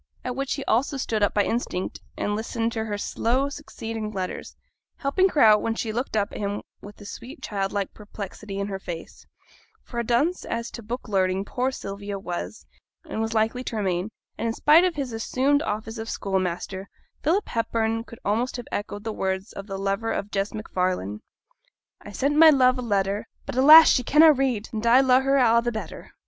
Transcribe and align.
At 0.25 0.35
which 0.35 0.55
he 0.55 0.63
also 0.65 0.97
stood 0.97 1.21
up 1.21 1.35
by 1.35 1.43
instinct, 1.43 1.99
and 2.17 2.35
listened 2.35 2.71
to 2.71 2.85
her 2.85 2.97
slow 2.97 3.49
succeeding 3.49 4.09
letters; 4.09 4.55
helping 4.97 5.29
her 5.29 5.41
out, 5.41 5.61
when 5.61 5.75
she 5.75 5.93
looked 5.93 6.17
up 6.17 6.31
at 6.31 6.39
him 6.39 6.63
with 6.81 6.99
a 7.01 7.05
sweet 7.05 7.43
childlike 7.43 7.93
perplexity 7.93 8.57
in 8.57 8.65
her 8.65 8.79
face: 8.79 9.27
for 9.83 9.99
a 9.99 10.03
dunce 10.03 10.43
as 10.43 10.71
to 10.71 10.81
book 10.81 11.07
learning 11.07 11.45
poor 11.45 11.69
Sylvia 11.69 12.17
was 12.17 12.65
and 13.07 13.21
was 13.21 13.35
likely 13.35 13.63
to 13.65 13.75
remain; 13.75 14.09
and, 14.39 14.47
in 14.47 14.53
spite 14.55 14.83
of 14.83 14.95
his 14.95 15.13
assumed 15.13 15.61
office 15.61 15.99
of 15.99 16.09
schoolmaster, 16.09 16.89
Philip 17.21 17.47
Hepburn 17.49 18.03
could 18.03 18.17
almost 18.25 18.57
have 18.57 18.65
echoed 18.71 19.03
the 19.03 19.13
words 19.13 19.53
of 19.53 19.67
the 19.67 19.77
lover 19.77 20.11
of 20.11 20.31
Jess 20.31 20.51
MacFarlane 20.51 21.21
I 22.01 22.11
sent 22.11 22.35
my 22.37 22.49
love 22.49 22.79
a 22.79 22.81
letter, 22.81 23.27
But, 23.45 23.55
alas! 23.55 23.87
she 23.91 24.01
canna 24.01 24.33
read, 24.33 24.67
And 24.73 24.83
I 24.87 25.01
lo'e 25.01 25.21
her 25.21 25.37
a' 25.37 25.61
the 25.61 25.71
better. 25.71 26.11